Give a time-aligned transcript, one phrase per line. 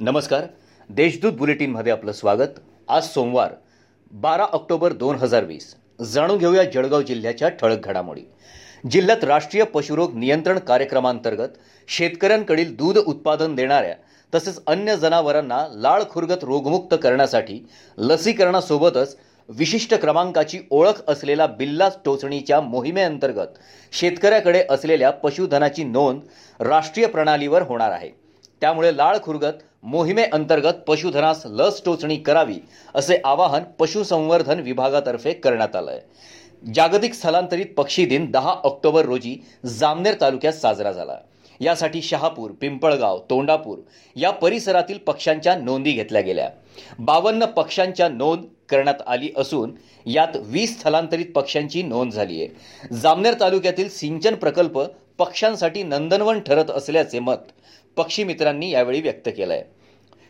[0.00, 0.44] नमस्कार.
[0.90, 2.58] देशदूत बुलेटिनमध्ये आपलं स्वागत.
[2.88, 3.52] आज सोमवार
[4.10, 5.74] बारा ऑक्टोबर दोन हजार वीस.
[6.00, 8.20] जाणून घेऊया जळगाव जिल्ह्याच्या ठळक घडामोडी.
[8.90, 11.48] जिल्ह्यात राष्ट्रीय पशुरोग नियंत्रण कार्यक्रमांतर्गत
[11.88, 13.94] शेतकऱ्यांकडील दूध उत्पादन देणाऱ्या
[14.34, 17.60] तसेच अन्य जनावरांना लाळ खुरगत रोगमुक्त करण्यासाठी
[17.98, 19.16] लसीकरणासोबतच
[19.48, 23.58] विशिष्ट क्रमांकाची ओळख असलेला बिल्ला टोचणीच्या मोहिमेअंतर्गत
[23.92, 26.20] शेतकऱ्याकडे असलेल्या पशुधनाची नोंद
[26.62, 28.10] राष्ट्रीय प्रणालीवर होणार आहे.
[28.60, 29.52] त्यामुळे लाळ खुरगत
[29.86, 32.58] मोहिमेअंतर्गत पशुधनास लस टोचणी करावी
[32.94, 39.36] असे आवाहन पशुसंवर्धन विभागातर्फे करण्यात आलं आहे जागतिक स्थलांतरित पक्षी दिन दहा ऑक्टोबर रोजी
[39.68, 41.16] जामनेर तालुक्यात साजरा झाला.
[41.60, 43.78] यासाठी शहापूर पिंपळगाव तोंडापूर
[44.16, 46.48] या परिसरातील पक्ष्यांच्या नोंदी घेतल्या गेल्या.
[46.98, 49.74] बावन्न पक्ष्यांच्या नोंद करण्यात आली असून
[50.06, 52.96] यात वीस स्थलांतरित पक्ष्यांची नोंद झाली आहे.
[52.96, 54.78] जामनेर तालुक्यातील सिंचन प्रकल्प
[55.18, 57.52] पक्ष्यांसाठी नंदनवन ठरत असल्याचे मत
[57.96, 59.75] पक्षी मित्रांनी यावेळी व्यक्त केलं आहे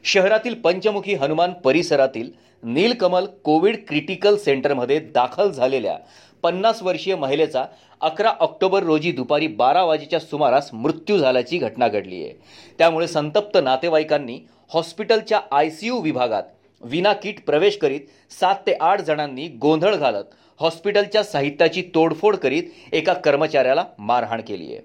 [0.04, 2.30] शहरातील पंचमुखी हनुमान परिसरातील
[2.62, 5.96] नीलकमल कोविड क्रिटिकल सेंटरमध्ये दाखल झालेल्या
[6.42, 7.64] पन्नास वर्षीय महिलेचा
[8.00, 12.32] अकरा ऑक्टोबर रोजी दुपारी बारा वाजेच्या सुमारास मृत्यू झाल्याची घटना घडली आहे.
[12.78, 14.38] त्यामुळे संतप्त नातेवाईकांनी
[14.72, 16.42] हॉस्पिटलच्या आय सी यू विभागात
[16.82, 18.00] विना किट प्रवेश करीत
[18.40, 24.82] सात ते आठ जणांनी गोंधळ घालत हॉस्पिटलच्या साहित्याची तोडफोड करीत एका कर्मचाऱ्याला मारहाण केली आहे.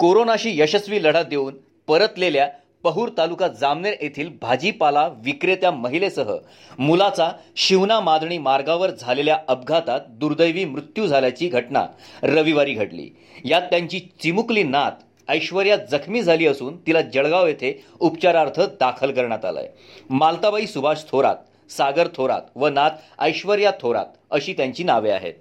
[0.00, 1.54] कोरोनाशी यशस्वी लढा देऊन
[1.88, 2.48] परतलेल्या
[2.84, 6.32] पहूर तालुका जामनेर येथील भाजीपाला विक्रेत्या महिलेसह
[6.78, 11.86] मुलाचा शिवना मादणी मार्गावर झालेल्या अपघातात दुर्दैवी मृत्यू झाल्याची घटना
[12.22, 13.08] रविवारी घडली.
[13.44, 19.68] यात त्यांची चिमुकली नात ऐश्वर्या जखमी झाली असून तिला जळगाव येथे उपचारार्थ दाखल करण्यात आलंय.
[20.10, 21.36] मालताबाई सुभाष थोरात
[21.70, 25.34] सागर थोरात व नात ऐश्वर्या थोरात अशी त्यांची नावे आहेत.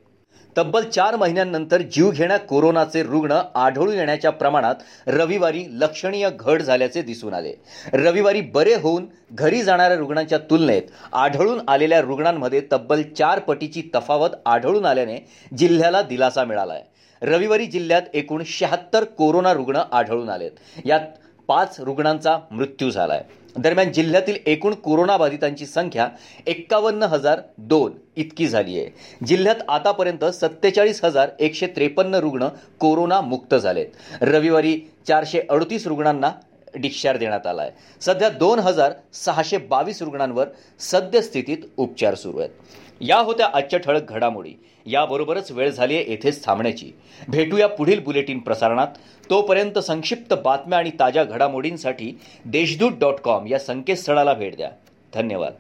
[0.58, 4.76] तब्बल चार महिन्यांनंतर जीवघेण्या कोरोनाचे रुग्ण आढळून येण्याच्या प्रमाणात
[5.08, 7.54] रविवारी लक्षणीय घट झाल्याचे दिसून आले.
[7.94, 14.86] रविवारी बरे होऊन घरी जाणाऱ्या रुग्णांच्या तुलनेत आढळून आलेल्या रुग्णांमध्ये तब्बल चार पटीची तफावत आढळून
[14.86, 15.18] आल्याने
[15.58, 20.52] जिल्ह्याला दिलासा मिळाला आहे रविवारी जिल्ह्यात एकूण शहात्तर कोरोना रुग्ण आढळून आलेत.
[20.86, 21.00] यात
[21.48, 26.08] पाच रुग्णांचा मृत्यू झाला आहे दरम्यान जिल्ह्यातील एकूण कोरोनाबाधितांची संख्या
[26.48, 29.26] एक्कावन्न हजार दोन इतकी झाली आहे.
[29.26, 32.48] जिल्ह्यात आतापर्यंत सत्तेचाळीस हजार एकशे त्रेपन्न रुग्ण
[32.80, 33.88] कोरोनामुक्त झालेत.
[34.22, 34.78] रविवारी
[35.08, 36.32] चारशे अडतीस रुग्णांना
[36.76, 37.72] डिस्चार्ज देण्यात आला आहे
[38.02, 40.48] सध्या दोन हजार सहाशे बावीस रुग्णांवर
[40.80, 42.50] सद्यस्थितीत उपचार सुरू आहेत.
[43.02, 44.54] या होत्या आजच्या ठळक घडामोडी.
[44.86, 46.92] याबरोबरच वेळ झाली आहे येथेच थांबण्याची.
[47.28, 48.88] भेटूया पुढील बुलेटिन प्रसारणात.
[49.30, 54.72] तोपर्यंत संक्षिप्त बातम्या आणि ताज्या घडामोडींसाठी देशदूत डॉट कॉम या संकेतस्थळाला भेट द्या.
[55.14, 55.54] धन्यवाद.